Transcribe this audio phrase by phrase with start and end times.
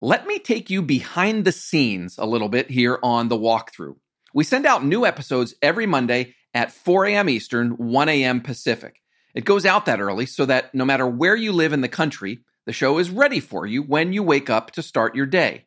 [0.00, 3.96] let me take you behind the scenes a little bit here on the walkthrough.
[4.32, 7.28] We send out new episodes every Monday at 4 a.m.
[7.28, 8.40] Eastern, 1 a.m.
[8.40, 9.02] Pacific.
[9.34, 12.40] It goes out that early so that no matter where you live in the country,
[12.66, 15.66] the show is ready for you when you wake up to start your day.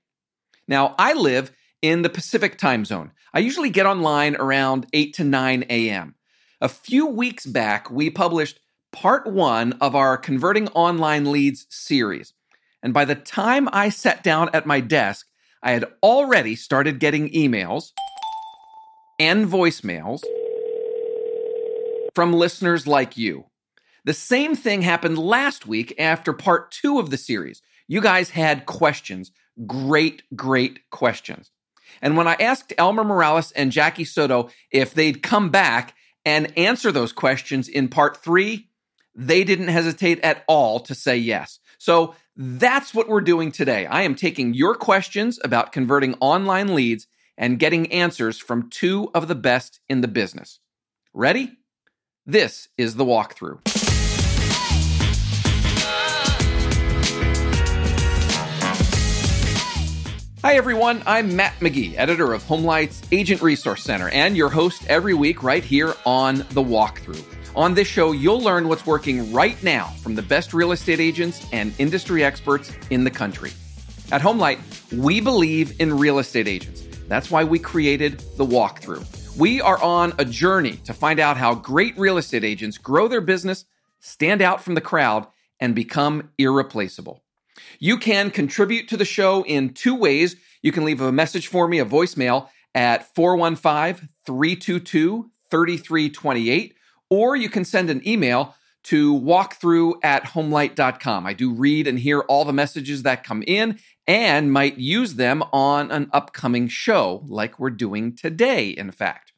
[0.67, 3.11] Now, I live in the Pacific time zone.
[3.33, 6.15] I usually get online around 8 to 9 a.m.
[6.61, 8.59] A few weeks back, we published
[8.91, 12.33] part one of our Converting Online Leads series.
[12.83, 15.25] And by the time I sat down at my desk,
[15.63, 17.91] I had already started getting emails
[19.17, 20.21] and voicemails
[22.13, 23.45] from listeners like you.
[24.03, 27.61] The same thing happened last week after part two of the series.
[27.87, 29.31] You guys had questions,
[29.65, 31.51] great, great questions.
[32.01, 35.95] And when I asked Elmer Morales and Jackie Soto if they'd come back
[36.25, 38.67] and answer those questions in part three,
[39.15, 41.59] they didn't hesitate at all to say yes.
[41.77, 43.85] So that's what we're doing today.
[43.85, 49.27] I am taking your questions about converting online leads and getting answers from two of
[49.27, 50.59] the best in the business.
[51.13, 51.57] Ready?
[52.25, 53.59] This is the walkthrough.
[60.41, 61.03] Hi, everyone.
[61.05, 65.63] I'm Matt McGee, editor of Homelight's Agent Resource Center, and your host every week right
[65.63, 67.42] here on The Walkthrough.
[67.55, 71.45] On this show, you'll learn what's working right now from the best real estate agents
[71.53, 73.51] and industry experts in the country.
[74.11, 74.59] At Homelight,
[74.91, 76.83] we believe in real estate agents.
[77.07, 79.37] That's why we created The Walkthrough.
[79.37, 83.21] We are on a journey to find out how great real estate agents grow their
[83.21, 83.65] business,
[83.99, 85.27] stand out from the crowd,
[85.59, 87.23] and become irreplaceable.
[87.77, 90.35] You can contribute to the show in two ways.
[90.63, 96.75] You can leave a message for me, a voicemail at 415 322 3328,
[97.09, 101.25] or you can send an email to walkthrough at homelight.com.
[101.25, 105.41] I do read and hear all the messages that come in and might use them
[105.53, 109.31] on an upcoming show, like we're doing today, in fact.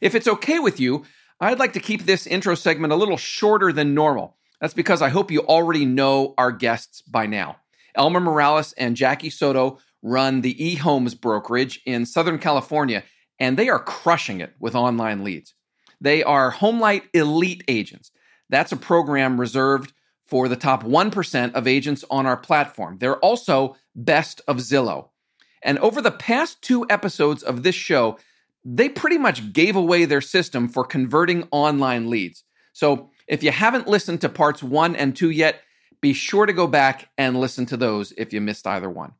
[0.00, 1.04] If it's okay with you,
[1.40, 4.36] I'd like to keep this intro segment a little shorter than normal.
[4.60, 7.56] That's because I hope you already know our guests by now.
[7.94, 13.04] Elmer Morales and Jackie Soto run the eHomes brokerage in Southern California,
[13.38, 15.54] and they are crushing it with online leads.
[16.00, 18.10] They are Homelight Elite Agents.
[18.48, 19.92] That's a program reserved
[20.26, 22.98] for the top 1% of agents on our platform.
[22.98, 25.08] They're also Best of Zillow.
[25.62, 28.18] And over the past two episodes of this show,
[28.64, 32.44] they pretty much gave away their system for converting online leads.
[32.72, 35.60] So if you haven't listened to parts one and two yet,
[36.00, 39.12] be sure to go back and listen to those if you missed either one.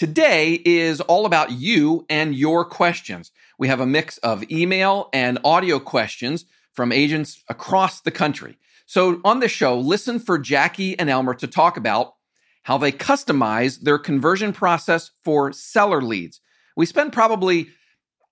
[0.00, 3.30] Today is all about you and your questions.
[3.58, 8.56] We have a mix of email and audio questions from agents across the country.
[8.86, 12.14] So on this show, listen for Jackie and Elmer to talk about
[12.62, 16.40] how they customize their conversion process for seller leads.
[16.78, 17.68] We spend probably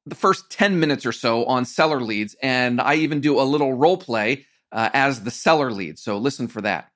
[0.07, 3.75] the first 10 minutes or so on seller leads, and I even do a little
[3.75, 5.99] role play uh, as the seller lead.
[5.99, 6.91] So listen for that.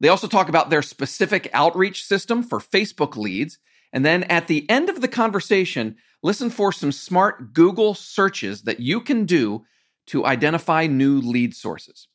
[0.00, 3.58] They also talk about their specific outreach system for Facebook leads.
[3.92, 8.80] And then at the end of the conversation, listen for some smart Google searches that
[8.80, 9.64] you can do
[10.08, 12.08] to identify new lead sources.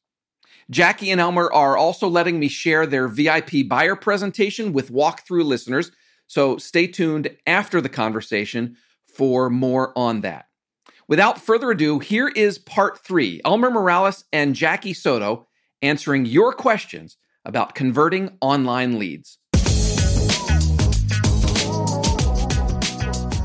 [0.69, 5.91] Jackie and Elmer are also letting me share their VIP buyer presentation with walkthrough listeners.
[6.27, 10.45] So stay tuned after the conversation for more on that.
[11.07, 15.47] Without further ado, here is part three Elmer Morales and Jackie Soto
[15.81, 19.37] answering your questions about converting online leads.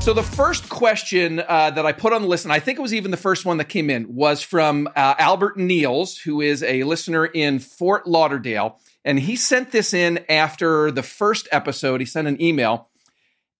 [0.01, 2.81] So the first question uh, that I put on the list, and I think it
[2.81, 6.63] was even the first one that came in, was from uh, Albert Niels, who is
[6.63, 12.01] a listener in Fort Lauderdale, and he sent this in after the first episode.
[12.01, 12.89] He sent an email,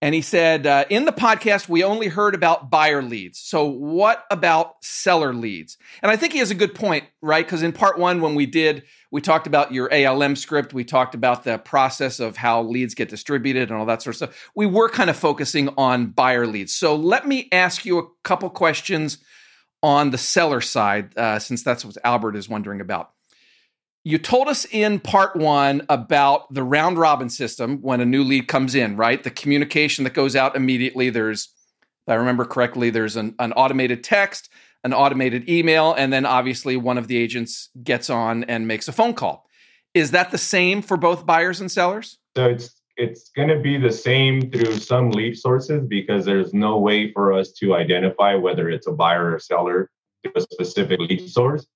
[0.02, 3.38] and he said, uh, "In the podcast, we only heard about buyer leads.
[3.38, 7.46] So what about seller leads?" And I think he has a good point, right?
[7.46, 8.82] Because in part one, when we did
[9.12, 10.72] we talked about your ALM script.
[10.72, 14.16] We talked about the process of how leads get distributed and all that sort of
[14.16, 14.50] stuff.
[14.56, 16.74] We were kind of focusing on buyer leads.
[16.74, 19.18] So let me ask you a couple questions
[19.82, 23.10] on the seller side, uh, since that's what Albert is wondering about.
[24.04, 28.48] You told us in part one about the round robin system when a new lead
[28.48, 29.22] comes in, right?
[29.22, 31.08] The communication that goes out immediately.
[31.10, 31.50] There's,
[32.06, 34.48] if I remember correctly, there's an, an automated text
[34.84, 38.92] an automated email, and then obviously one of the agents gets on and makes a
[38.92, 39.46] phone call.
[39.94, 42.18] Is that the same for both buyers and sellers?
[42.36, 46.78] So it's it's going to be the same through some lead sources because there's no
[46.78, 49.90] way for us to identify whether it's a buyer or seller
[50.24, 51.66] to a specific lead source.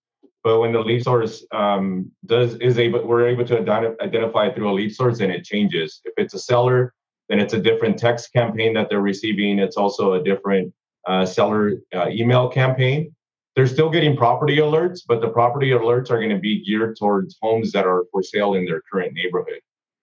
[0.46, 3.58] But when the lead source um, does is able, we're able to
[4.00, 6.00] identify through a lead source, and it changes.
[6.04, 6.94] If it's a seller,
[7.28, 9.58] then it's a different text campaign that they're receiving.
[9.58, 10.72] It's also a different
[11.04, 13.12] uh, seller uh, email campaign.
[13.56, 17.36] They're still getting property alerts, but the property alerts are going to be geared towards
[17.42, 19.58] homes that are for sale in their current neighborhood.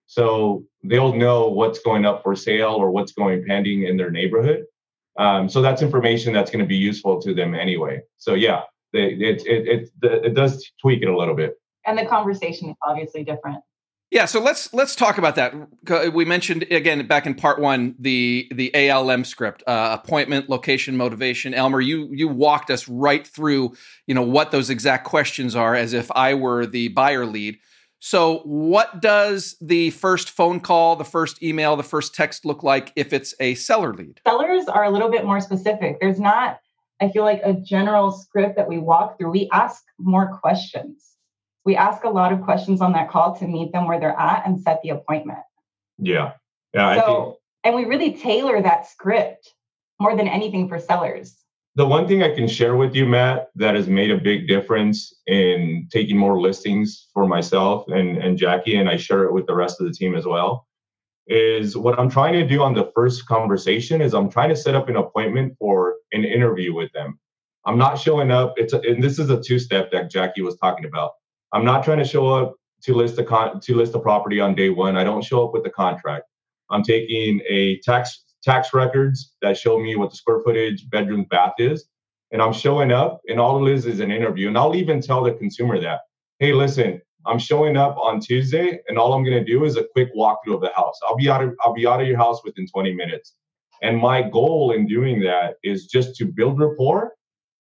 [0.07, 4.65] So they'll know what's going up for sale or what's going pending in their neighborhood.
[5.17, 8.01] Um, so that's information that's going to be useful to them anyway.
[8.17, 8.63] So yeah,
[8.93, 11.55] it, it, it, it, it does tweak it a little bit.
[11.85, 13.63] And the conversation is obviously different.
[14.11, 15.55] Yeah, so let's let's talk about that.
[16.13, 21.55] We mentioned again back in part one the the ALM script, uh, appointment, location, motivation.
[21.55, 23.75] Elmer, you you walked us right through,
[24.05, 27.57] you know, what those exact questions are, as if I were the buyer lead.
[28.05, 32.91] So, what does the first phone call, the first email, the first text look like
[32.97, 34.19] if it's a seller lead?
[34.27, 36.01] Sellers are a little bit more specific.
[36.01, 36.59] There's not,
[37.03, 39.31] I feel like, a general script that we walk through.
[39.31, 41.13] We ask more questions
[41.65, 44.45] we ask a lot of questions on that call to meet them where they're at
[44.45, 45.39] and set the appointment.
[45.97, 46.33] Yeah.
[46.73, 46.99] Yeah.
[46.99, 49.53] So, think, and we really tailor that script
[49.99, 51.35] more than anything for sellers.
[51.75, 55.13] The one thing I can share with you, Matt, that has made a big difference
[55.25, 59.55] in taking more listings for myself and, and Jackie, and I share it with the
[59.55, 60.67] rest of the team as well,
[61.27, 64.75] is what I'm trying to do on the first conversation is I'm trying to set
[64.75, 67.19] up an appointment for an interview with them.
[67.65, 68.55] I'm not showing up.
[68.57, 71.11] It's a, and this is a two step that Jackie was talking about.
[71.53, 74.55] I'm not trying to show up to list the con- to list the property on
[74.55, 74.97] day one.
[74.97, 76.25] I don't show up with the contract.
[76.69, 81.53] I'm taking a tax tax records that show me what the square footage, bedroom, bath
[81.59, 81.85] is,
[82.31, 84.49] and I'm showing up, and all it is is an interview.
[84.49, 86.01] And I'll even tell the consumer that,
[86.39, 89.85] hey, listen, I'm showing up on Tuesday, and all I'm going to do is a
[89.93, 90.99] quick walkthrough of the house.
[91.07, 93.33] I'll be out of I'll be out of your house within 20 minutes.
[93.81, 97.13] And my goal in doing that is just to build rapport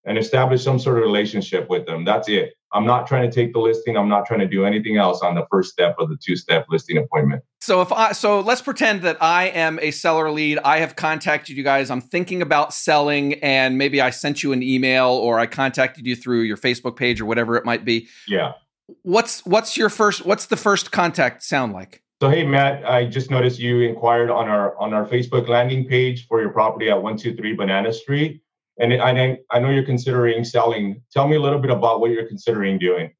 [0.05, 2.05] and establish some sort of relationship with them.
[2.05, 2.53] That's it.
[2.73, 3.95] I'm not trying to take the listing.
[3.95, 6.65] I'm not trying to do anything else on the first step of the two step
[6.69, 7.43] listing appointment.
[7.61, 10.59] So if I so let's pretend that I am a seller lead.
[10.59, 11.91] I have contacted you guys.
[11.91, 16.15] I'm thinking about selling and maybe I sent you an email or I contacted you
[16.15, 18.07] through your Facebook page or whatever it might be.
[18.27, 18.53] Yeah.
[19.03, 22.03] What's what's your first what's the first contact sound like?
[22.21, 26.27] So hey Matt, I just noticed you inquired on our on our Facebook landing page
[26.27, 28.41] for your property at 123 Banana Street.
[28.79, 31.01] And I, I know you're considering selling.
[31.11, 33.11] Tell me a little bit about what you're considering doing.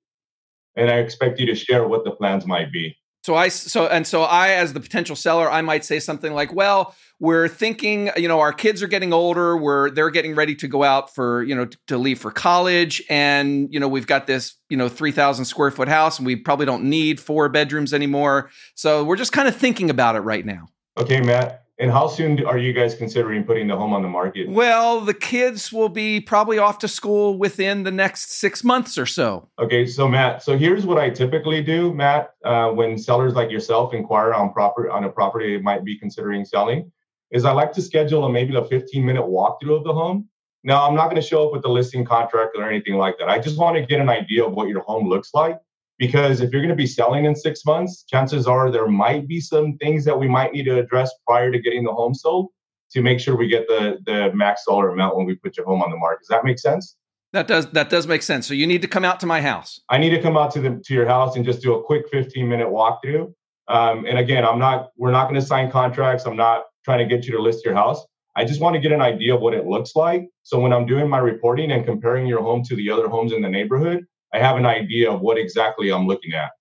[0.76, 2.98] And I expect you to share what the plans might be.
[3.24, 6.54] So I so and so I as the potential seller I might say something like,
[6.54, 10.68] "Well, we're thinking, you know, our kids are getting older, we're they're getting ready to
[10.68, 14.56] go out for, you know, to leave for college and, you know, we've got this,
[14.70, 18.52] you know, 3000 square foot house and we probably don't need four bedrooms anymore.
[18.76, 20.68] So we're just kind of thinking about it right now."
[20.98, 21.63] Okay, Matt.
[21.80, 24.48] And how soon are you guys considering putting the home on the market?
[24.48, 29.08] Well, the kids will be probably off to school within the next six months or
[29.08, 29.50] so.
[29.60, 32.36] Okay, so Matt, so here's what I typically do, Matt.
[32.46, 36.46] Uh, when sellers like yourself inquire on proper on a property they might be considering
[36.46, 36.92] selling,
[37.32, 40.30] is I like to schedule a maybe a 15 minute walkthrough of the home.
[40.64, 43.28] Now, I'm not going to show up with the listing contract or anything like that.
[43.28, 45.60] I just want to get an idea of what your home looks like
[45.98, 49.40] because if you're going to be selling in six months, chances are there might be
[49.40, 52.50] some things that we might need to address prior to getting the home sold
[52.92, 55.82] to make sure we get the the max dollar amount when we put your home
[55.82, 56.22] on the market.
[56.22, 56.96] Does that make sense?
[57.34, 58.48] That does that does make sense.
[58.48, 59.82] So you need to come out to my house.
[59.90, 62.06] I need to come out to the to your house and just do a quick
[62.12, 63.34] 15 minute walkthrough.
[63.68, 66.26] Um, and again, I'm not we're not going to sign contracts.
[66.26, 68.06] I'm not trying to get you to list your house.
[68.36, 70.28] I just want to get an idea of what it looks like.
[70.42, 73.42] So when I'm doing my reporting and comparing your home to the other homes in
[73.42, 76.52] the neighborhood, I have an idea of what exactly I'm looking at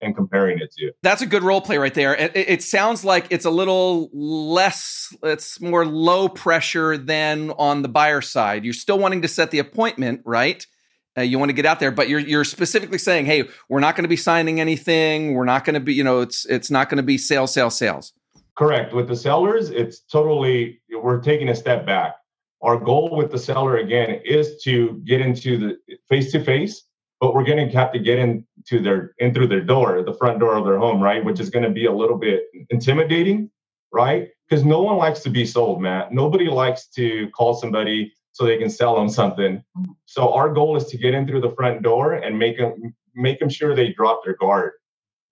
[0.00, 0.92] and comparing it to.
[1.02, 2.14] That's a good role play right there.
[2.14, 7.88] It, it, sounds like it's a little less, it's more low pressure than on the
[7.88, 8.64] buyer side.
[8.64, 10.66] You're still wanting to set the appointment, right?
[11.16, 13.94] Uh, you want to get out there, but you're you're specifically saying, "Hey, we're not
[13.94, 15.34] going to be signing anything.
[15.34, 17.78] We're not going to be, you know, it's it's not going to be sales, sales,
[17.78, 18.12] sales."
[18.58, 18.92] Correct.
[18.92, 22.16] With the sellers, it's totally we're taking a step back.
[22.62, 26.82] Our goal with the seller again is to get into the face to face
[27.24, 30.38] but we're going to have to get into their in through their door, the front
[30.40, 31.24] door of their home, right?
[31.24, 33.50] Which is going to be a little bit intimidating,
[33.90, 34.28] right?
[34.46, 36.12] Because no one likes to be sold, Matt.
[36.12, 39.64] Nobody likes to call somebody so they can sell them something.
[40.04, 43.38] So our goal is to get in through the front door and make them make
[43.38, 44.72] them sure they drop their guard.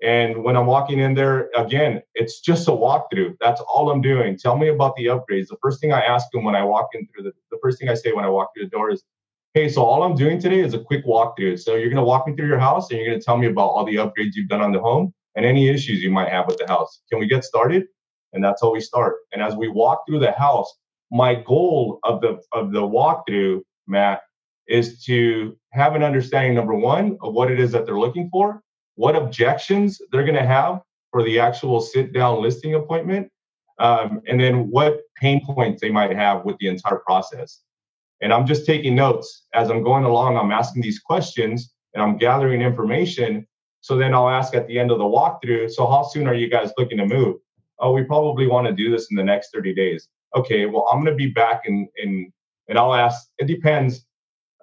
[0.02, 3.36] And when I'm walking in there, again, it's just a walkthrough.
[3.38, 4.38] That's all I'm doing.
[4.38, 5.48] Tell me about the upgrades.
[5.48, 7.90] The first thing I ask them when I walk in through the, the first thing
[7.90, 9.04] I say when I walk through the door is,
[9.54, 11.60] Hey, so all I'm doing today is a quick walkthrough.
[11.60, 13.48] So you're going to walk me through your house and you're going to tell me
[13.48, 16.46] about all the upgrades you've done on the home and any issues you might have
[16.46, 17.02] with the house.
[17.10, 17.84] Can we get started?
[18.32, 19.16] And that's how we start.
[19.30, 20.72] And as we walk through the house,
[21.10, 24.22] my goal of the of the walkthrough, Matt,
[24.68, 28.62] is to have an understanding number one of what it is that they're looking for,
[28.94, 30.80] what objections they're going to have
[31.10, 33.28] for the actual sit down listing appointment,
[33.80, 37.60] um, and then what pain points they might have with the entire process.
[38.22, 40.36] And I'm just taking notes as I'm going along.
[40.36, 43.46] I'm asking these questions and I'm gathering information.
[43.80, 46.48] So then I'll ask at the end of the walkthrough, so how soon are you
[46.48, 47.36] guys looking to move?
[47.80, 50.08] Oh, we probably want to do this in the next 30 days.
[50.36, 52.32] Okay, well, I'm going to be back in, in
[52.68, 54.06] and I'll ask, it depends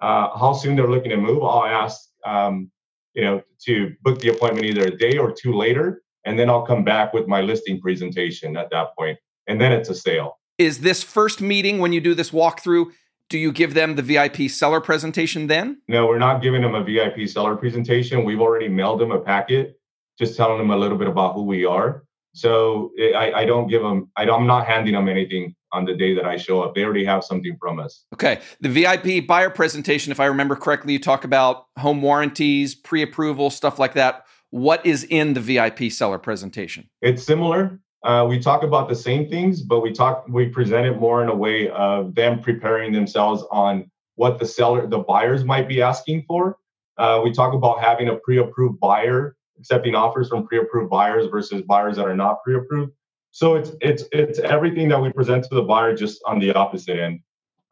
[0.00, 1.42] uh, how soon they're looking to move.
[1.42, 2.70] I'll ask, um,
[3.12, 6.64] you know, to book the appointment either a day or two later, and then I'll
[6.64, 10.38] come back with my listing presentation at that point, and then it's a sale.
[10.58, 12.86] Is this first meeting when you do this walkthrough?
[13.30, 15.80] Do you give them the VIP seller presentation then?
[15.86, 18.24] No, we're not giving them a VIP seller presentation.
[18.24, 19.80] We've already mailed them a packet,
[20.18, 22.02] just telling them a little bit about who we are.
[22.34, 24.10] So eh, I, I don't give them.
[24.16, 26.74] I am not handing them anything on the day that I show up.
[26.74, 28.04] They already have something from us.
[28.12, 28.40] Okay.
[28.60, 33.50] The VIP buyer presentation, if I remember correctly, you talk about home warranties, pre approval,
[33.50, 34.24] stuff like that.
[34.50, 36.90] What is in the VIP seller presentation?
[37.00, 37.78] It's similar.
[38.02, 41.28] Uh, we talk about the same things, but we talk we present it more in
[41.28, 46.24] a way of them preparing themselves on what the seller, the buyers might be asking
[46.26, 46.56] for.
[46.96, 51.96] Uh, we talk about having a pre-approved buyer accepting offers from pre-approved buyers versus buyers
[51.96, 52.92] that are not pre-approved.
[53.30, 56.98] So it's it's it's everything that we present to the buyer just on the opposite
[56.98, 57.20] end,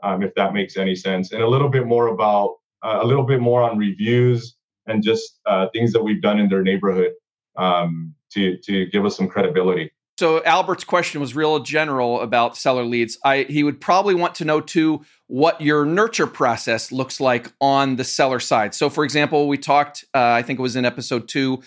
[0.03, 3.25] um, if that makes any sense, and a little bit more about uh, a little
[3.25, 4.57] bit more on reviews
[4.87, 7.13] and just uh, things that we've done in their neighborhood
[7.57, 9.91] um, to to give us some credibility.
[10.19, 13.17] So Albert's question was real general about seller leads.
[13.25, 17.95] I he would probably want to know too what your nurture process looks like on
[17.95, 18.75] the seller side.
[18.75, 21.63] So for example, we talked uh, I think it was in episode 2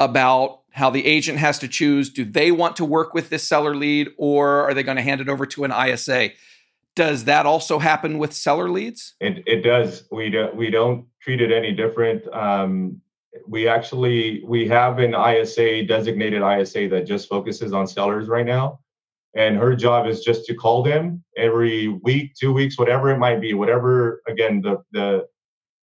[0.00, 3.74] about how the agent has to choose do they want to work with this seller
[3.74, 6.32] lead or are they going to hand it over to an ISA?
[6.94, 9.14] Does that also happen with seller leads?
[9.18, 10.04] It, it does.
[10.12, 12.28] We, do, we don't treat it any different.
[12.34, 13.00] Um,
[13.46, 18.80] we actually we have an ISA designated ISA that just focuses on sellers right now,
[19.34, 23.40] and her job is just to call them every week, two weeks, whatever it might
[23.40, 25.26] be, whatever again the the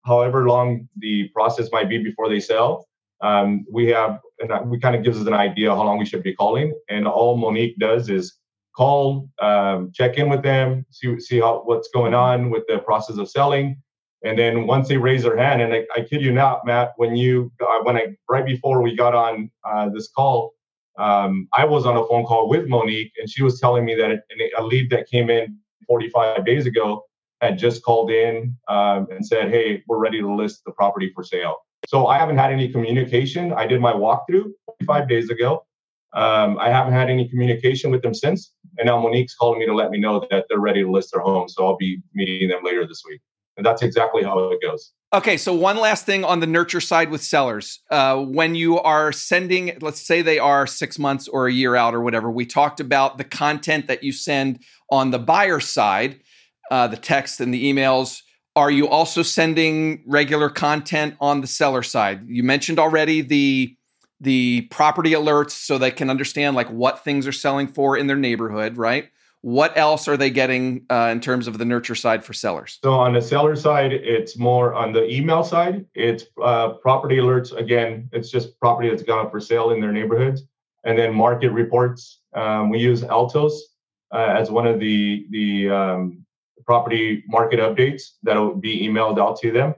[0.06, 2.88] however long the process might be before they sell.
[3.22, 6.24] Um, we have, and we kind of gives us an idea how long we should
[6.24, 6.74] be calling.
[6.90, 8.40] And all Monique does is
[8.76, 13.18] call, um, check in with them, see see how what's going on with the process
[13.18, 13.82] of selling,
[14.24, 17.16] and then once they raise their hand, and I, I kid you not, Matt, when
[17.16, 20.54] you uh, when I right before we got on uh, this call,
[20.98, 24.24] um, I was on a phone call with Monique, and she was telling me that
[24.58, 27.04] a lead that came in 45 days ago
[27.42, 31.24] had just called in um, and said, "Hey, we're ready to list the property for
[31.24, 33.52] sale." So I haven't had any communication.
[33.54, 34.52] I did my walkthrough
[34.86, 35.66] five days ago.
[36.14, 38.54] Um, I haven't had any communication with them since.
[38.78, 41.22] And now Monique's calling me to let me know that they're ready to list their
[41.22, 41.48] home.
[41.48, 43.22] So I'll be meeting them later this week.
[43.62, 44.92] And that's exactly how it goes.
[45.14, 47.82] Okay, so one last thing on the nurture side with sellers.
[47.92, 51.94] Uh, when you are sending, let's say they are six months or a year out
[51.94, 56.22] or whatever, we talked about the content that you send on the buyer side,
[56.72, 58.24] uh, the text and the emails.
[58.56, 62.22] Are you also sending regular content on the seller side?
[62.26, 63.78] You mentioned already the
[64.20, 68.18] the property alerts so they can understand like what things are selling for in their
[68.18, 69.12] neighborhood, right?
[69.42, 72.78] What else are they getting uh, in terms of the nurture side for sellers?
[72.84, 75.86] So on the seller side, it's more on the email side.
[75.96, 77.52] It's uh, property alerts.
[77.56, 80.44] Again, it's just property that's gone up for sale in their neighborhoods,
[80.84, 82.22] and then market reports.
[82.36, 83.62] Um, we use Altos
[84.14, 86.24] uh, as one of the the um,
[86.66, 89.74] property market updates that'll be emailed out to them.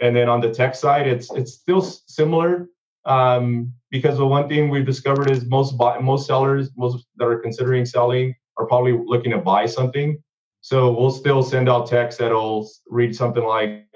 [0.00, 2.68] And then on the tech side, it's it's still similar
[3.06, 7.86] um, because the one thing we've discovered is most most sellers, most that are considering
[7.86, 10.22] selling, are probably looking to buy something.
[10.60, 13.86] So we'll still send out text that'll read something like,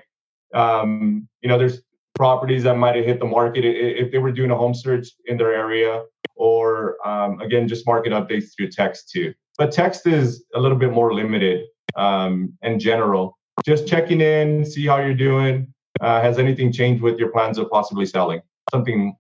[0.55, 1.83] um, you know, there's
[2.15, 5.37] properties that might have hit the market if they were doing a home search in
[5.37, 6.05] their area,
[6.37, 9.35] or um, again, just market updates through text too.
[9.59, 11.67] But text is a little bit more limited
[11.97, 13.39] um, in general.
[13.67, 15.73] Just checking in, see how you're doing.
[16.01, 18.41] Uh, has anything changed with your plans of possibly selling?
[18.71, 19.15] Something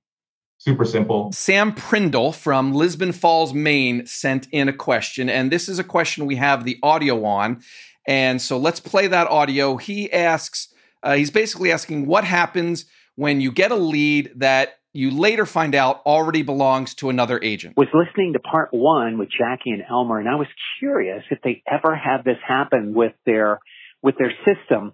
[0.62, 1.32] super simple.
[1.32, 6.24] Sam Prindle from Lisbon Falls, Maine sent in a question, and this is a question
[6.24, 7.62] we have the audio on.
[8.06, 9.76] And so let's play that audio.
[9.76, 10.68] He asks,
[11.02, 12.84] uh, he's basically asking what happens
[13.16, 17.76] when you get a lead that you later find out already belongs to another agent.
[17.76, 21.62] Was listening to part one with Jackie and Elmer, and I was curious if they
[21.66, 23.58] ever had this happen with their
[24.02, 24.92] with their system.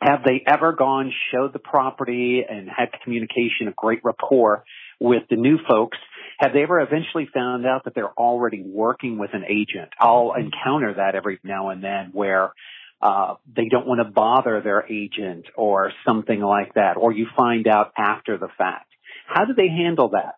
[0.00, 4.64] Have they ever gone, showed the property, and had communication, a great rapport
[5.00, 5.98] with the new folks?
[6.38, 9.90] Have they ever eventually found out that they're already working with an agent?
[10.00, 12.52] I'll encounter that every now and then where
[13.00, 17.66] uh, they don't want to bother their agent or something like that, or you find
[17.66, 18.92] out after the fact.
[19.26, 20.34] How do they handle that?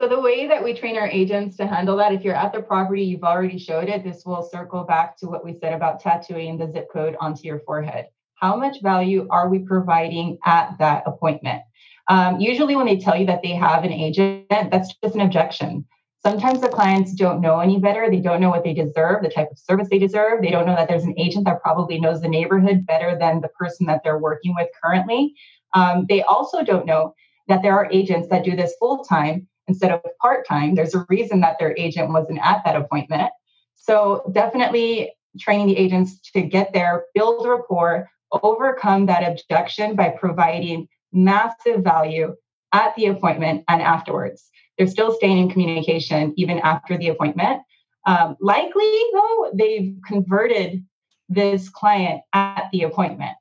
[0.00, 2.60] So the way that we train our agents to handle that, if you're at the
[2.60, 4.02] property, you've already showed it.
[4.02, 7.60] This will circle back to what we said about tattooing the zip code onto your
[7.60, 8.06] forehead.
[8.34, 11.62] How much value are we providing at that appointment?
[12.08, 15.86] Um, usually, when they tell you that they have an agent, that's just an objection.
[16.24, 18.08] Sometimes the clients don't know any better.
[18.08, 20.40] They don't know what they deserve, the type of service they deserve.
[20.40, 23.48] They don't know that there's an agent that probably knows the neighborhood better than the
[23.48, 25.34] person that they're working with currently.
[25.74, 27.14] Um, they also don't know
[27.48, 30.76] that there are agents that do this full time instead of part time.
[30.76, 33.32] There's a reason that their agent wasn't at that appointment.
[33.74, 38.08] So, definitely training the agents to get there, build rapport,
[38.42, 42.34] overcome that objection by providing massive value
[42.72, 44.50] at the appointment and afterwards.
[44.78, 47.62] They're still staying in communication even after the appointment.
[48.06, 50.84] Um, likely, though, they've converted
[51.28, 53.36] this client at the appointment.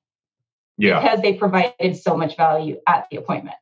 [0.77, 1.01] Yeah.
[1.01, 3.55] Because they provided so much value at the appointment.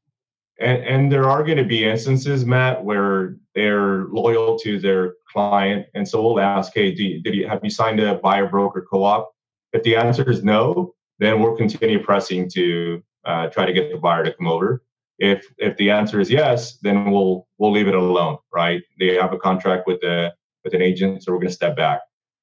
[0.59, 5.85] And, and there are going to be instances, Matt, where they're loyal to their client.
[5.93, 9.31] And so we'll ask, hey, you, did you have you signed a buyer broker co-op?
[9.71, 13.97] If the answer is no, then we'll continue pressing to uh, try to get the
[13.97, 14.83] buyer to come over.
[15.19, 18.81] If if the answer is yes, then we'll we'll leave it alone, right?
[18.99, 20.33] They have a contract with the
[20.63, 22.01] with an agent, so we're going to step back.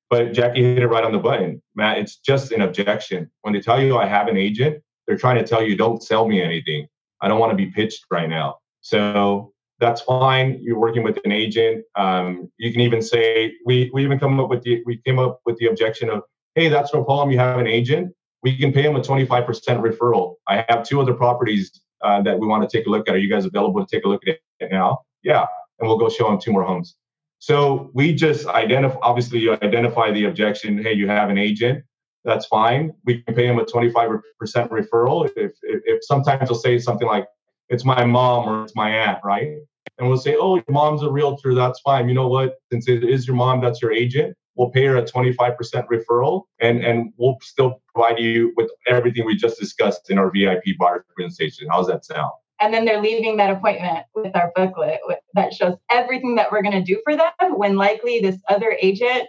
[0.09, 1.99] But Jackie hit it right on the button, Matt.
[1.99, 3.31] It's just an objection.
[3.43, 6.29] When they tell you I have an agent, they're trying to tell you don't sell
[6.29, 6.87] me anything.
[7.21, 8.59] I don't want to be pitched right now.
[8.83, 10.59] So that's fine.
[10.63, 11.85] You're working with an agent.
[11.97, 15.41] Um, you can even say we we even come up with the we came up
[15.47, 16.23] with the objection of
[16.55, 17.31] hey that's no problem.
[17.33, 18.13] You have an agent.
[18.43, 20.35] We can pay them a 25% referral.
[20.47, 23.15] I have two other properties uh, that we want to take a look at.
[23.15, 25.01] Are you guys available to take a look at it now?
[25.23, 25.47] Yeah,
[25.79, 26.97] and we'll go show them two more homes.
[27.39, 28.99] So we just identify.
[29.03, 30.83] Obviously, you identify the objection.
[30.83, 31.85] Hey, you have an agent
[32.27, 32.93] that's fine.
[33.05, 35.25] We can pay them a 25% referral.
[35.27, 37.27] If, if, if, sometimes they'll say something like,
[37.69, 39.53] it's my mom or it's my aunt, right?
[39.99, 41.55] And we'll say, oh, your mom's a realtor.
[41.55, 42.09] That's fine.
[42.09, 42.57] You know what?
[42.71, 44.37] Since it is your mom, that's your agent.
[44.57, 45.57] We'll pay her a 25%
[45.89, 50.79] referral and, and we'll still provide you with everything we just discussed in our VIP
[50.79, 51.69] buyer presentation.
[51.71, 52.33] How's that sound?
[52.59, 55.01] And then they're leaving that appointment with our booklet
[55.35, 59.29] that shows everything that we're going to do for them when likely this other agent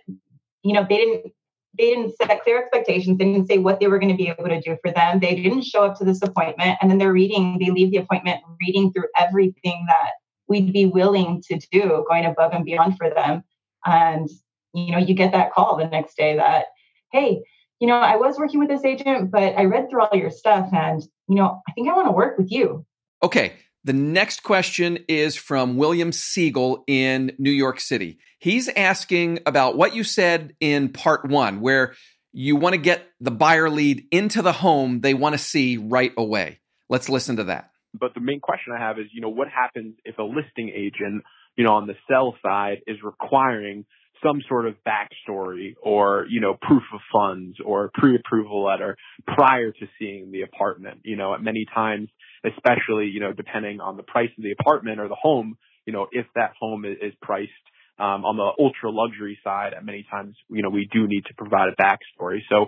[0.63, 1.34] you know they didn't
[1.78, 3.18] they didn't set clear expectations.
[3.18, 5.20] They didn't say what they were going to be able to do for them.
[5.20, 6.78] They didn't show up to this appointment.
[6.82, 10.13] And then they're reading, they leave the appointment reading through everything that
[10.48, 13.44] we'd be willing to do, going above and beyond for them.
[13.86, 14.28] And,
[14.78, 16.66] you know, you get that call the next day that,
[17.12, 17.42] hey,
[17.80, 20.70] you know, I was working with this agent, but I read through all your stuff
[20.72, 22.86] and, you know, I think I want to work with you.
[23.24, 23.54] Okay.
[23.84, 28.20] The next question is from William Siegel in New York City.
[28.40, 31.94] He's asking about what you said in part one, where
[32.34, 36.12] you want to get the buyer lead into the home they want to see right
[36.18, 36.60] away.
[36.90, 37.72] Let's listen to that.
[38.00, 41.24] But the main question I have is, you know, what happens if a listing agent,
[41.56, 43.86] you know, on the sell side is requiring
[44.24, 49.88] some sort of backstory or, you know, proof of funds or pre-approval letter prior to
[50.00, 51.02] seeing the apartment.
[51.04, 52.10] You know, at many times
[52.46, 56.08] especially, you know, depending on the price of the apartment or the home, you know,
[56.12, 57.52] if that home is, is priced
[58.00, 61.34] um, on the ultra luxury side, at many times, you know, we do need to
[61.36, 62.40] provide a backstory.
[62.50, 62.68] So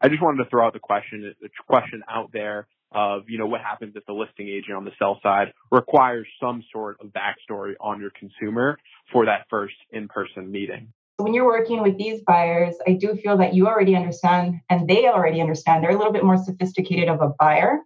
[0.00, 3.46] I just wanted to throw out the question, the question out there of, you know,
[3.46, 7.74] what happens if the listing agent on the sell side requires some sort of backstory
[7.80, 8.78] on your consumer
[9.12, 10.92] for that first in-person meeting?
[11.16, 15.06] When you're working with these buyers, I do feel that you already understand and they
[15.06, 15.82] already understand.
[15.82, 17.80] They're a little bit more sophisticated of a buyer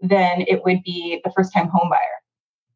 [0.00, 1.98] than it would be the first time home buyer.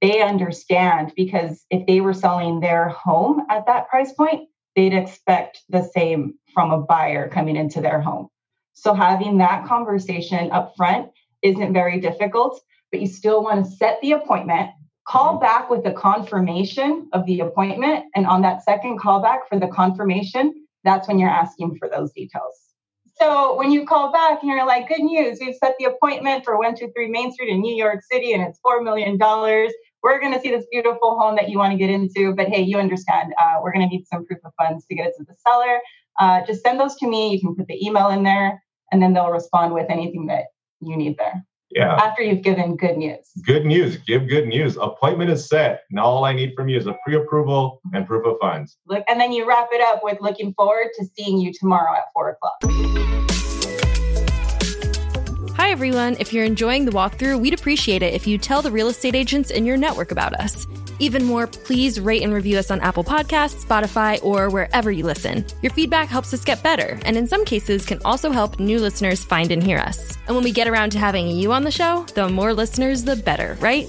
[0.02, 5.62] They understand because if they were selling their home at that price point, they'd expect
[5.70, 8.28] the same from a buyer coming into their home.
[8.74, 11.10] So having that conversation up front
[11.44, 14.70] isn't very difficult, but you still want to set the appointment,
[15.06, 18.06] call back with the confirmation of the appointment.
[18.16, 22.60] And on that second callback for the confirmation, that's when you're asking for those details.
[23.20, 26.56] So when you call back and you're like, good news, we've set the appointment for
[26.56, 29.18] 123 Main Street in New York City and it's $4 million.
[30.02, 32.34] We're going to see this beautiful home that you want to get into.
[32.34, 35.06] But hey, you understand, uh, we're going to need some proof of funds to get
[35.06, 35.78] it to the seller.
[36.18, 37.32] Uh, just send those to me.
[37.32, 40.46] You can put the email in there and then they'll respond with anything that
[40.86, 41.44] you need there.
[41.70, 41.94] Yeah.
[41.94, 43.30] After you've given good news.
[43.44, 43.96] Good news.
[43.96, 44.76] Give good news.
[44.76, 45.82] Appointment is set.
[45.90, 48.76] Now all I need from you is a pre-approval and proof of funds.
[48.86, 52.04] Look, and then you wrap it up with looking forward to seeing you tomorrow at
[52.14, 53.33] four o'clock
[55.74, 56.16] everyone.
[56.20, 59.50] If you're enjoying the walkthrough, we'd appreciate it if you tell the real estate agents
[59.50, 60.68] in your network about us.
[61.00, 65.44] Even more, please rate and review us on Apple Podcasts, Spotify, or wherever you listen.
[65.62, 69.24] Your feedback helps us get better, and in some cases, can also help new listeners
[69.24, 70.16] find and hear us.
[70.28, 73.16] And when we get around to having you on the show, the more listeners, the
[73.16, 73.88] better, right?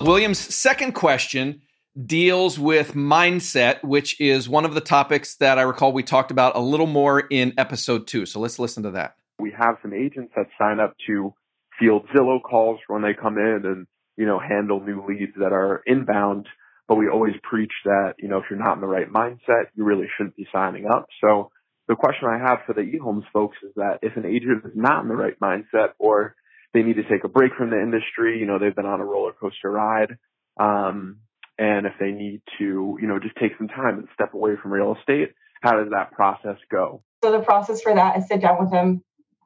[0.00, 1.62] William's second question
[2.06, 6.56] deals with mindset, which is one of the topics that I recall we talked about
[6.56, 8.26] a little more in episode two.
[8.26, 9.16] So let's listen to that.
[9.38, 11.34] We have some agents that sign up to
[11.78, 15.82] field Zillow calls when they come in and, you know, handle new leads that are
[15.86, 16.46] inbound.
[16.86, 19.84] But we always preach that, you know, if you're not in the right mindset, you
[19.84, 21.06] really shouldn't be signing up.
[21.20, 21.50] So
[21.88, 25.02] the question I have for the eHomes folks is that if an agent is not
[25.02, 26.34] in the right mindset or
[26.74, 29.04] they need to take a break from the industry, you know, they've been on a
[29.04, 30.18] roller coaster ride,
[30.58, 31.18] um,
[31.60, 34.72] and if they need to, you know, just take some time and step away from
[34.72, 37.02] real estate, how does that process go?
[37.22, 39.04] So the process for that is sit down with them,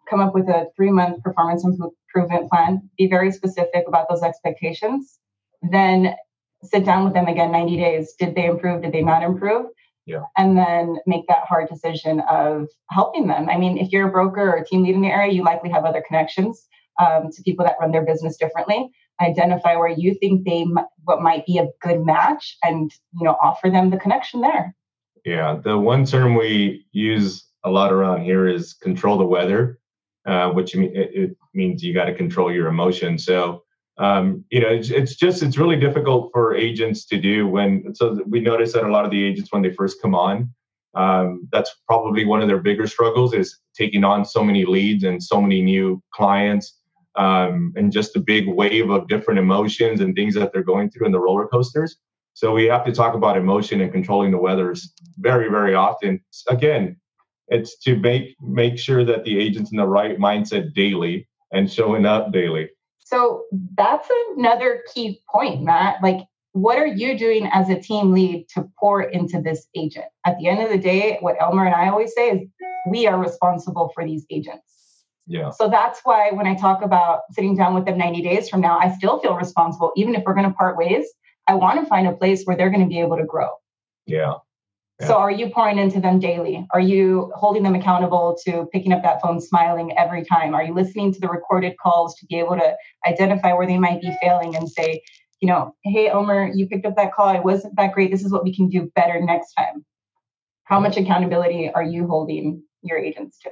[0.08, 5.18] come up with a three month performance improvement plan, be very specific about those expectations,
[5.60, 6.14] then
[6.62, 8.14] sit down with them again 90 days.
[8.16, 8.82] Did they improve?
[8.82, 9.66] Did they not improve?
[10.06, 10.22] Yeah.
[10.38, 13.48] And then make that hard decision of helping them.
[13.48, 15.70] I mean, if you're a broker or a team lead in the area, you likely
[15.70, 16.68] have other connections
[17.04, 18.92] um, to people that run their business differently.
[19.20, 20.66] Identify where you think they
[21.04, 24.74] what might be a good match, and you know offer them the connection there.
[25.24, 29.78] Yeah, the one term we use a lot around here is control the weather,
[30.26, 33.24] uh, which it, it means you got to control your emotions.
[33.24, 33.62] So
[33.98, 37.94] um, you know, it's, it's, just it's really difficult for agents to do when.
[37.94, 40.52] So we notice that a lot of the agents when they first come on,
[40.94, 45.22] um, that's probably one of their bigger struggles is taking on so many leads and
[45.22, 46.78] so many new clients,
[47.16, 51.06] um, and just a big wave of different emotions and things that they're going through
[51.06, 51.96] in the roller coasters.
[52.34, 56.20] So we have to talk about emotion and controlling the weathers very, very often.
[56.48, 56.96] Again,
[57.48, 62.06] it's to make make sure that the agent's in the right mindset daily and showing
[62.06, 62.70] up daily.
[62.98, 63.44] So
[63.76, 66.02] that's another key point, Matt.
[66.02, 66.20] Like,
[66.52, 70.06] what are you doing as a team lead to pour into this agent?
[70.24, 72.48] At the end of the day, what Elmer and I always say is
[72.88, 74.73] we are responsible for these agents.
[75.26, 75.50] Yeah.
[75.50, 78.78] So that's why when I talk about sitting down with them 90 days from now,
[78.78, 81.06] I still feel responsible, even if we're going to part ways.
[81.46, 83.48] I want to find a place where they're going to be able to grow.
[84.06, 84.34] Yeah.
[85.00, 85.06] yeah.
[85.06, 86.66] So are you pouring into them daily?
[86.72, 90.54] Are you holding them accountable to picking up that phone smiling every time?
[90.54, 92.74] Are you listening to the recorded calls to be able to
[93.06, 95.02] identify where they might be failing and say,
[95.40, 97.34] you know, hey Omer, you picked up that call.
[97.34, 98.10] It wasn't that great.
[98.10, 99.84] This is what we can do better next time.
[100.64, 103.50] How much accountability are you holding your agents to?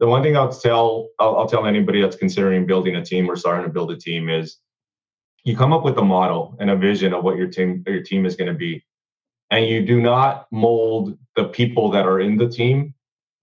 [0.00, 3.36] The one thing I'll tell I'll, I'll, tell anybody that's considering building a team or
[3.36, 4.56] starting to build a team is
[5.44, 8.26] you come up with a model and a vision of what your team your team
[8.26, 8.84] is going to be.
[9.50, 12.94] And you do not mold the people that are in the team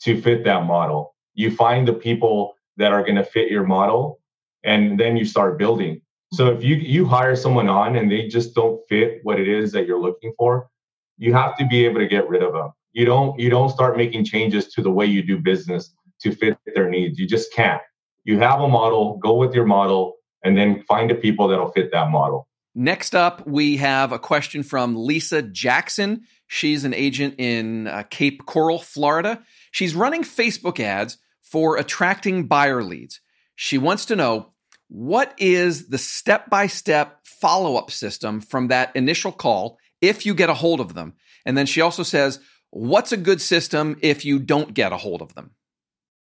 [0.02, 1.16] to fit that model.
[1.34, 4.20] You find the people that are going to fit your model
[4.64, 6.02] and then you start building.
[6.34, 9.72] So if you you hire someone on and they just don't fit what it is
[9.72, 10.70] that you're looking for
[11.18, 13.98] you have to be able to get rid of them you don't you don't start
[13.98, 17.20] making changes to the way you do business to fit their needs.
[17.20, 17.82] You just can't.
[18.24, 21.92] You have a model, go with your model, and then find the people that'll fit
[21.92, 22.48] that model.
[22.76, 26.24] Next up, we have a question from Lisa Jackson.
[26.48, 29.42] She's an agent in uh, Cape Coral, Florida.
[29.72, 33.20] She's running Facebook ads for attracting buyer leads.
[33.56, 34.54] She wants to know
[34.90, 40.34] what is the step by step follow up system from that initial call if you
[40.34, 41.14] get a hold of them?
[41.46, 45.22] And then she also says, what's a good system if you don't get a hold
[45.22, 45.52] of them?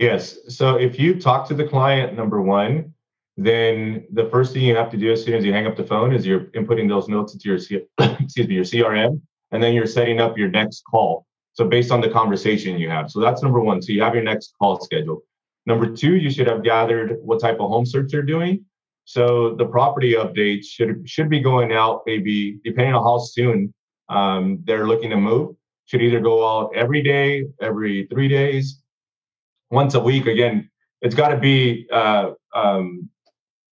[0.02, 0.36] Yes.
[0.48, 2.92] So if you talk to the client, number one,
[3.36, 5.84] then the first thing you have to do as soon as you hang up the
[5.84, 9.20] phone is you're inputting those notes into your C- excuse me your CRM,
[9.52, 11.24] and then you're setting up your next call.
[11.52, 13.12] So based on the conversation you have.
[13.12, 13.80] So that's number one.
[13.80, 15.22] So you have your next call scheduled.
[15.66, 18.64] Number two, you should have gathered what type of home search they're doing.
[19.04, 23.72] So the property updates should should be going out maybe depending on how soon
[24.08, 25.54] um, they're looking to move.
[25.84, 28.82] Should either go out every day, every three days,
[29.72, 30.26] once a week.
[30.26, 33.08] Again, it's got to be uh, um,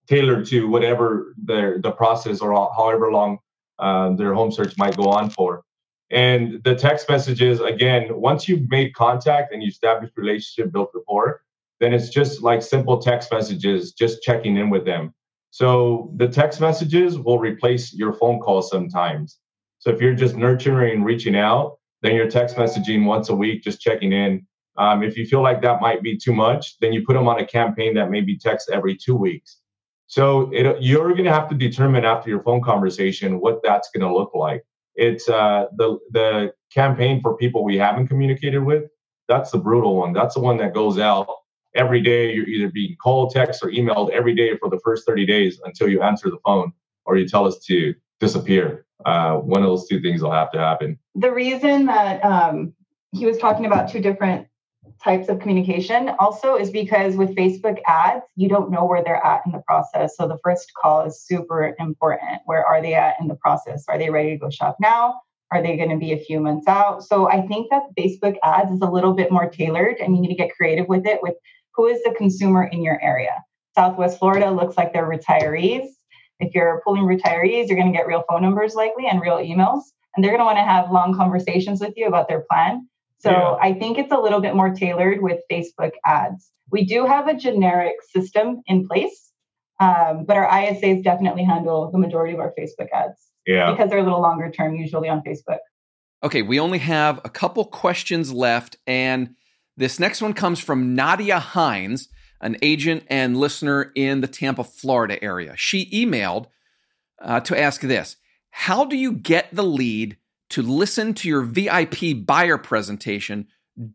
[0.09, 3.39] tailored to whatever their the process or however long
[3.79, 5.63] uh, their home search might go on for.
[6.11, 11.43] And the text messages, again, once you've made contact and you established relationship, built rapport,
[11.79, 15.15] then it's just like simple text messages, just checking in with them.
[15.53, 19.39] So the text messages will replace your phone calls sometimes.
[19.79, 23.81] So if you're just nurturing reaching out, then your text messaging once a week, just
[23.81, 24.47] checking in,
[24.81, 27.39] um, if you feel like that might be too much, then you put them on
[27.39, 29.59] a campaign that maybe text every two weeks.
[30.07, 34.09] So it, you're going to have to determine after your phone conversation what that's going
[34.09, 34.65] to look like.
[34.95, 38.85] It's uh, the the campaign for people we haven't communicated with.
[39.29, 40.15] That's the brutal one.
[40.15, 41.29] That's the one that goes out
[41.75, 42.33] every day.
[42.33, 45.89] You're either being called, text, or emailed every day for the first 30 days until
[45.89, 46.73] you answer the phone
[47.05, 48.87] or you tell us to disappear.
[49.05, 50.99] Uh, one of those two things will have to happen.
[51.17, 52.73] The reason that um,
[53.13, 54.47] he was talking about two different
[55.03, 59.43] types of communication also is because with Facebook ads, you don't know where they're at
[59.47, 60.17] in the process.
[60.17, 62.41] So the first call is super important.
[62.45, 63.85] Where are they at in the process?
[63.89, 65.21] Are they ready to go shop now?
[65.53, 67.03] Are they going to be a few months out?
[67.03, 70.29] So I think that Facebook ads is a little bit more tailored and you need
[70.29, 71.35] to get creative with it with
[71.75, 73.43] who is the consumer in your area.
[73.75, 75.87] Southwest Florida looks like they're retirees.
[76.39, 79.83] If you're pulling retirees, you're going to get real phone numbers likely and real emails.
[80.15, 82.89] And they're going to want to have long conversations with you about their plan.
[83.21, 83.57] So yeah.
[83.61, 86.51] I think it's a little bit more tailored with Facebook ads.
[86.71, 89.31] We do have a generic system in place,
[89.79, 93.19] um, but our ISAs definitely handle the majority of our Facebook ads.
[93.47, 93.71] Yeah.
[93.71, 95.59] Because they're a little longer term usually on Facebook.
[96.23, 98.77] Okay, we only have a couple questions left.
[98.87, 99.35] And
[99.77, 102.09] this next one comes from Nadia Hines,
[102.41, 105.55] an agent and listener in the Tampa, Florida area.
[105.57, 106.47] She emailed
[107.21, 108.17] uh, to ask this
[108.51, 110.17] How do you get the lead
[110.51, 113.47] to listen to your VIP buyer presentation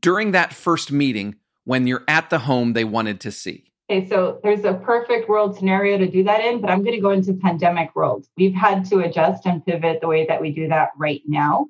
[0.01, 3.71] during that first meeting when you're at the home they wanted to see?
[3.89, 7.01] Okay, so there's a perfect world scenario to do that in, but I'm going to
[7.01, 8.25] go into pandemic world.
[8.35, 11.67] We've had to adjust and pivot the way that we do that right now.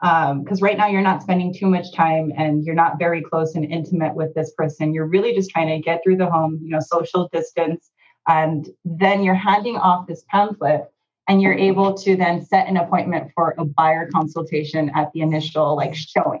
[0.00, 3.56] Because um, right now you're not spending too much time and you're not very close
[3.56, 4.94] and intimate with this person.
[4.94, 7.90] You're really just trying to get through the home, you know, social distance,
[8.28, 10.84] and then you're handing off this pamphlet
[11.28, 15.76] and you're able to then set an appointment for a buyer consultation at the initial
[15.76, 16.40] like showing.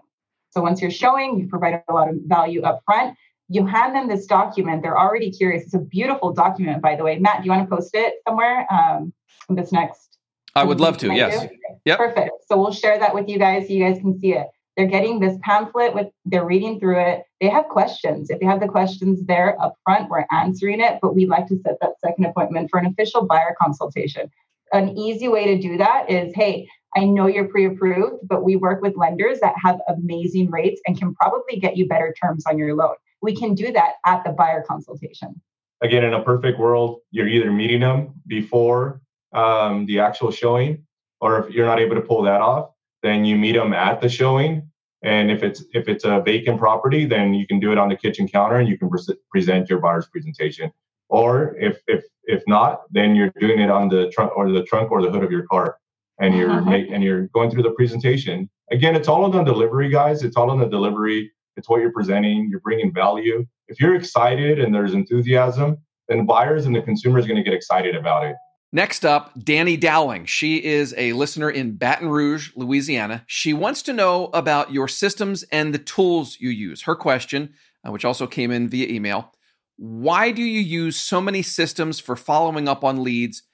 [0.50, 3.16] So once you're showing, you provide a lot of value up front.
[3.50, 4.82] You hand them this document.
[4.82, 5.64] They're already curious.
[5.64, 7.18] It's a beautiful document, by the way.
[7.18, 8.66] Matt, do you want to post it somewhere?
[8.72, 9.12] Um,
[9.50, 10.18] this next.
[10.54, 11.14] I would love to.
[11.14, 11.48] Yes.
[11.84, 11.96] Yeah.
[11.96, 12.30] Perfect.
[12.48, 14.46] So we'll share that with you guys so you guys can see it.
[14.76, 17.24] They're getting this pamphlet with they're reading through it.
[17.40, 18.30] They have questions.
[18.30, 21.58] If they have the questions there up front, we're answering it, but we'd like to
[21.64, 24.30] set that second appointment for an official buyer consultation
[24.72, 28.56] an easy way to do that is hey, I know you're pre approved, but we
[28.56, 32.58] work with lenders that have amazing rates and can probably get you better terms on
[32.58, 32.94] your loan.
[33.20, 35.40] We can do that at the buyer consultation.
[35.80, 39.00] Again, in a perfect world, you're either meeting them before
[39.32, 40.84] um, the actual showing,
[41.20, 42.70] or if you're not able to pull that off,
[43.02, 44.68] then you meet them at the showing.
[45.02, 47.96] And if it's if it's a vacant property, then you can do it on the
[47.96, 50.72] kitchen counter and you can pre- present your buyer's presentation.
[51.08, 54.90] Or if if if not, then you're doing it on the trunk or the trunk
[54.90, 55.78] or the hood of your car,
[56.20, 56.70] and you're uh-huh.
[56.70, 58.48] and you're going through the presentation.
[58.70, 60.22] Again, it's all on the delivery, guys.
[60.22, 61.32] It's all on the delivery.
[61.56, 62.48] It's what you're presenting.
[62.50, 63.46] You're bringing value.
[63.68, 67.54] If you're excited and there's enthusiasm, then buyers and the consumer is going to get
[67.54, 68.36] excited about it.
[68.70, 70.26] Next up, Danny Dowling.
[70.26, 73.24] She is a listener in Baton Rouge, Louisiana.
[73.26, 76.82] She wants to know about your systems and the tools you use.
[76.82, 77.54] Her question,
[77.86, 79.32] uh, which also came in via email
[79.78, 83.44] why do you use so many systems for following up on leads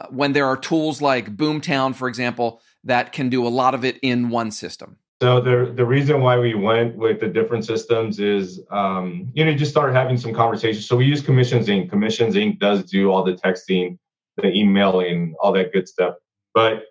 [0.00, 3.84] uh, when there are tools like Boomtown, for example, that can do a lot of
[3.84, 4.96] it in one system?
[5.20, 9.52] So the the reason why we went with the different systems is, um, you know,
[9.52, 10.86] just start having some conversations.
[10.86, 11.90] So we use Commissions Inc.
[11.90, 12.60] Commissions Inc.
[12.60, 13.98] does do all the texting,
[14.36, 16.14] the emailing, all that good stuff,
[16.54, 16.84] but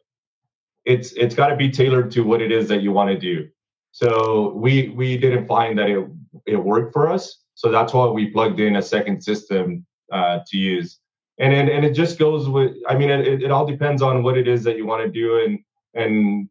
[0.83, 3.47] it's it's got to be tailored to what it is that you want to do.
[3.91, 6.05] So we we didn't find that it
[6.45, 7.39] it worked for us.
[7.57, 10.99] So that's why we plugged in a second system uh, to use.
[11.39, 12.75] And, and and it just goes with.
[12.87, 15.43] I mean, it, it all depends on what it is that you want to do,
[15.43, 15.59] and
[15.93, 16.49] and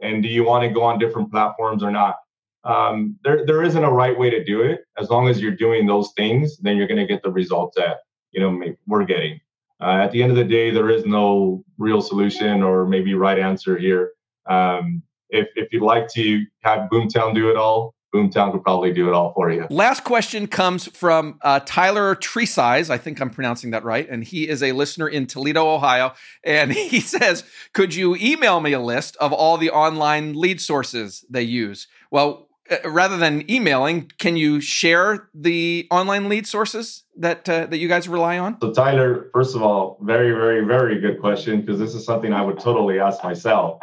[0.00, 2.16] and do you want to go on different platforms or not.
[2.62, 4.84] Um, there there isn't a right way to do it.
[4.96, 7.98] As long as you're doing those things, then you're going to get the results that
[8.30, 9.40] you know we're getting.
[9.80, 13.38] Uh, at the end of the day, there is no real solution or maybe right
[13.38, 14.12] answer here.
[14.46, 19.08] Um, if if you'd like to have Boomtown do it all, Boomtown could probably do
[19.08, 19.66] it all for you.
[19.70, 22.88] Last question comes from uh, Tyler Treesize.
[22.88, 24.08] I think I'm pronouncing that right.
[24.08, 26.14] And he is a listener in Toledo, Ohio.
[26.44, 31.24] And he says, Could you email me a list of all the online lead sources
[31.28, 31.88] they use?
[32.10, 37.76] Well, uh, rather than emailing, can you share the online lead sources that uh, that
[37.76, 38.58] you guys rely on?
[38.60, 42.40] So, Tyler, first of all, very, very, very good question because this is something I
[42.40, 43.80] would totally ask myself.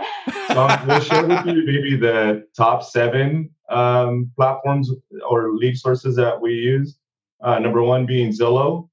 [0.48, 4.92] So, we'll share with you maybe the top seven um, platforms
[5.28, 6.98] or lead sources that we use.
[7.42, 8.90] Uh, number one being Zillow,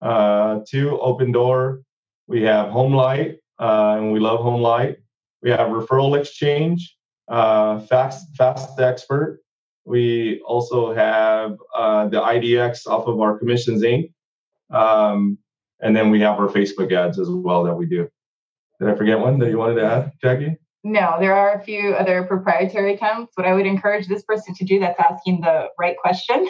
[0.00, 1.82] uh, two Opendoor.
[2.26, 4.96] We have HomeLight, uh, and we love HomeLight.
[5.42, 6.96] We have Referral Exchange
[7.28, 9.38] uh, Fast FastExpert.
[9.84, 14.12] We also have uh, the IDX off of our Commissions Inc.
[14.70, 15.38] Um,
[15.80, 18.08] and then we have our Facebook ads as well that we do.
[18.80, 20.56] Did I forget one that you wanted to add, Jackie?
[20.84, 23.32] No, there are a few other proprietary accounts.
[23.36, 26.48] What I would encourage this person to do that's asking the right question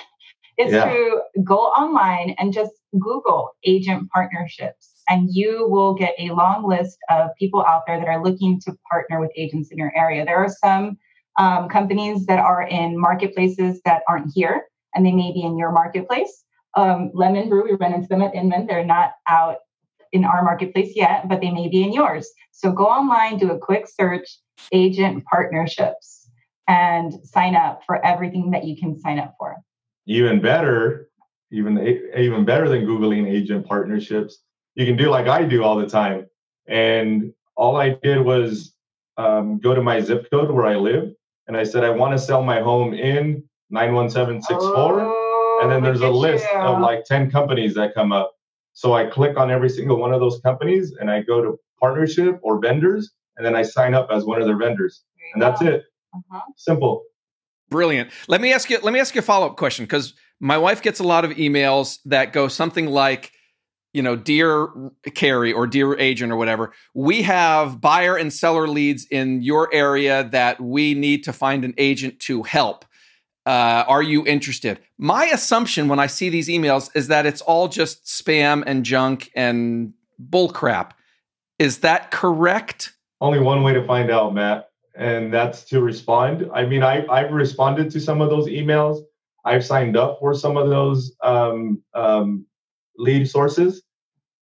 [0.59, 0.85] is yeah.
[0.85, 6.99] to go online and just Google agent partnerships and you will get a long list
[7.11, 10.25] of people out there that are looking to partner with agents in your area.
[10.25, 10.99] There are some
[11.39, 14.65] um, companies that are in marketplaces that aren't here
[14.95, 16.45] and they may be in your marketplace.
[16.75, 18.67] Um, LemonBrew, we run into them at Inman.
[18.67, 19.57] They're not out
[20.13, 22.31] in our marketplace yet, but they may be in yours.
[22.51, 24.29] So go online, do a quick search,
[24.73, 26.29] agent partnerships,
[26.69, 29.57] and sign up for everything that you can sign up for.
[30.07, 31.09] Even better,
[31.51, 31.79] even
[32.17, 34.39] even better than googling agent partnerships,
[34.75, 36.27] you can do like I do all the time.
[36.69, 38.75] And all I did was
[39.17, 41.13] um, go to my zip code where I live,
[41.47, 45.01] and I said I want to sell my home in 91764.
[45.01, 46.59] Oh, and then there's a list you.
[46.59, 48.33] of like 10 companies that come up.
[48.73, 52.39] So I click on every single one of those companies and I go to partnership
[52.43, 55.05] or vendors, and then I sign up as one of their vendors.
[55.35, 55.85] And that's it.
[56.15, 56.41] Uh-huh.
[56.57, 57.03] Simple.
[57.71, 58.11] Brilliant.
[58.29, 58.79] Let me ask you.
[58.83, 61.33] Let me ask you a follow up question because my wife gets a lot of
[61.33, 63.33] emails that go something like,
[63.95, 64.69] you know, dear
[65.15, 66.73] Carrie or dear agent or whatever.
[66.95, 71.75] We have buyer and seller leads in your area that we need to find an
[71.79, 72.85] agent to help.
[73.45, 74.79] Uh, are you interested?
[74.99, 79.31] My assumption when I see these emails is that it's all just spam and junk
[79.35, 79.95] and
[80.31, 80.93] bullcrap.
[81.59, 82.93] Is that correct?
[83.21, 86.49] Only one way to find out, Matt, and that's to respond.
[86.55, 89.01] I mean, I, I've responded to some of those emails.
[89.45, 92.47] I've signed up for some of those um, um,
[92.97, 93.83] lead sources.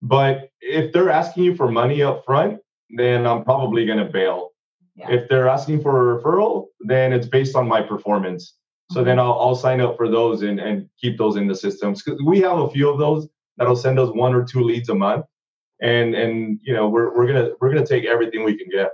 [0.03, 4.51] But if they're asking you for money up front, then I'm probably going to bail.
[4.95, 5.11] Yeah.
[5.11, 8.55] If they're asking for a referral, then it's based on my performance.
[8.93, 12.03] So then I'll, I'll sign up for those and, and keep those in the systems
[12.03, 14.95] because we have a few of those that'll send us one or two leads a
[14.95, 15.27] month,
[15.83, 18.91] and and you know we're we're gonna we're gonna take everything we can get.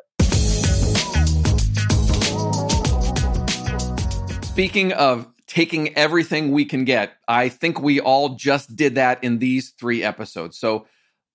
[4.44, 9.40] Speaking of taking everything we can get, I think we all just did that in
[9.40, 10.58] these three episodes.
[10.58, 10.86] So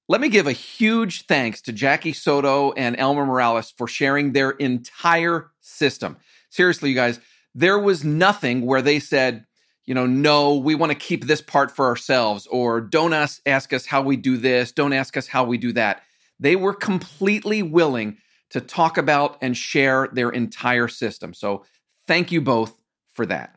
[0.10, 4.50] let me give a huge thanks to Jackie Soto and Elmer Morales for sharing their
[4.52, 6.18] entire system.
[6.50, 7.20] Seriously, you guys
[7.58, 9.44] there was nothing where they said,
[9.84, 13.74] you know, no, we want to keep this part for ourselves, or don't ask, ask
[13.74, 16.04] us how we do this, don't ask us how we do that.
[16.40, 18.18] They were completely willing
[18.52, 21.34] to talk about and share their entire system.
[21.34, 21.66] So
[22.06, 22.80] thank you both
[23.14, 23.56] for that.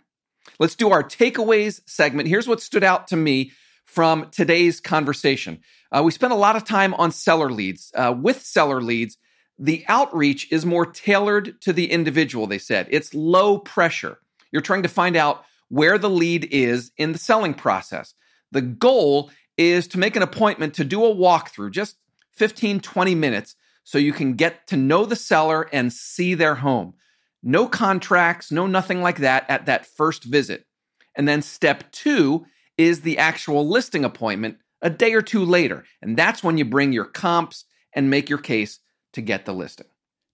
[0.58, 2.26] Let's do our takeaways segment.
[2.26, 3.52] Here's what stood out to me
[3.84, 5.60] from today's conversation.
[5.92, 7.92] Uh, we spent a lot of time on seller leads.
[7.94, 9.18] Uh, with seller leads,
[9.60, 12.88] the outreach is more tailored to the individual, they said.
[12.90, 14.18] It's low pressure.
[14.50, 18.14] You're trying to find out where the lead is in the selling process.
[18.52, 21.96] The goal is to make an appointment to do a walkthrough, just
[22.32, 26.94] 15, 20 minutes, so you can get to know the seller and see their home.
[27.42, 30.64] No contracts, no nothing like that at that first visit.
[31.14, 32.46] And then step two
[32.78, 35.84] is the actual listing appointment a day or two later.
[36.00, 38.78] And that's when you bring your comps and make your case
[39.12, 39.86] to get the listing.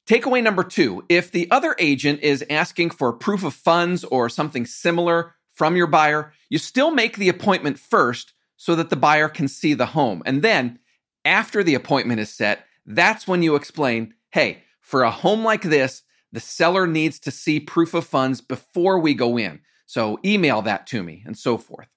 [0.07, 4.65] Takeaway number two if the other agent is asking for proof of funds or something
[4.65, 9.49] similar from your buyer, you still make the appointment first so that the buyer can
[9.49, 10.23] see the home.
[10.25, 10.79] And then,
[11.25, 16.03] after the appointment is set, that's when you explain hey, for a home like this,
[16.31, 19.61] the seller needs to see proof of funds before we go in.
[19.87, 21.89] So email that to me and so forth.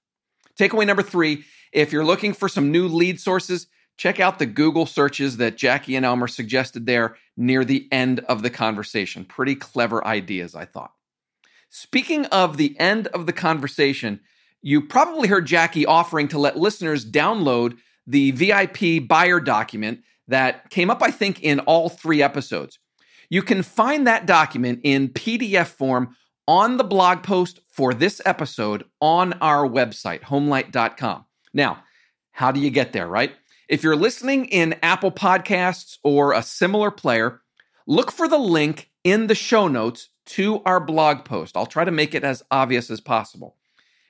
[0.58, 3.68] Takeaway number three if you're looking for some new lead sources,
[4.00, 8.42] check out the Google searches that Jackie and Elmer suggested there near the end of
[8.42, 9.26] the conversation.
[9.26, 10.92] Pretty clever ideas, I thought.
[11.68, 14.20] Speaking of the end of the conversation,
[14.62, 20.88] you probably heard Jackie offering to let listeners download the VIP buyer document that came
[20.88, 22.78] up, I think, in all three episodes.
[23.28, 26.16] You can find that document in PDF form
[26.48, 31.26] on the blog post for this episode on our website, homelight.com.
[31.52, 31.84] Now,
[32.32, 33.32] how do you get there, right?
[33.70, 37.40] If you're listening in Apple Podcasts or a similar player,
[37.86, 41.56] look for the link in the show notes to our blog post.
[41.56, 43.54] I'll try to make it as obvious as possible.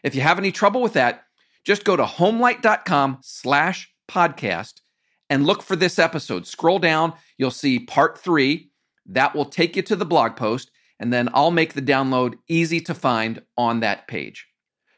[0.02, 1.24] If you have any trouble with that,
[1.62, 4.80] just go to homelight.com slash podcast
[5.28, 6.46] and look for this episode.
[6.46, 8.70] Scroll down, you'll see part three.
[9.04, 12.80] That will take you to the blog post, and then I'll make the download easy
[12.80, 14.46] to find on that page.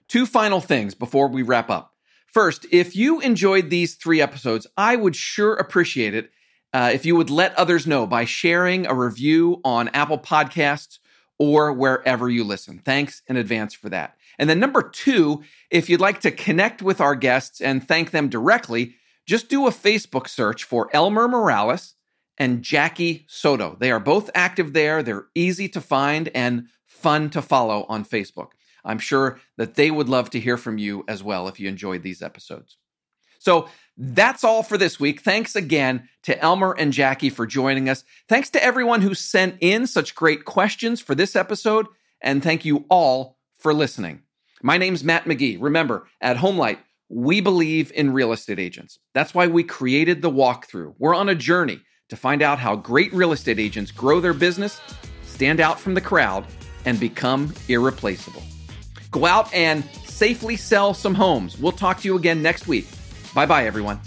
[0.06, 1.91] Two final things before we wrap up.
[2.32, 6.30] First, if you enjoyed these three episodes, I would sure appreciate it
[6.72, 10.98] uh, if you would let others know by sharing a review on Apple Podcasts
[11.38, 12.78] or wherever you listen.
[12.78, 14.16] Thanks in advance for that.
[14.38, 18.30] And then, number two, if you'd like to connect with our guests and thank them
[18.30, 18.94] directly,
[19.26, 21.94] just do a Facebook search for Elmer Morales
[22.38, 23.76] and Jackie Soto.
[23.78, 28.52] They are both active there, they're easy to find and fun to follow on Facebook.
[28.84, 32.02] I'm sure that they would love to hear from you as well if you enjoyed
[32.02, 32.76] these episodes.
[33.38, 35.20] So that's all for this week.
[35.20, 38.04] Thanks again to Elmer and Jackie for joining us.
[38.28, 41.86] Thanks to everyone who sent in such great questions for this episode.
[42.20, 44.22] And thank you all for listening.
[44.62, 45.58] My name's Matt McGee.
[45.60, 46.78] Remember, at Homelight,
[47.08, 48.98] we believe in real estate agents.
[49.12, 50.94] That's why we created the walkthrough.
[50.98, 51.80] We're on a journey
[52.10, 54.80] to find out how great real estate agents grow their business,
[55.24, 56.46] stand out from the crowd,
[56.84, 58.42] and become irreplaceable.
[59.12, 61.58] Go out and safely sell some homes.
[61.58, 62.88] We'll talk to you again next week.
[63.34, 64.00] Bye bye, everyone.